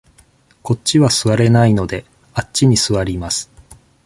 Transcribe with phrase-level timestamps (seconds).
[0.63, 3.51] こっちは座れないので、あっちに座ります。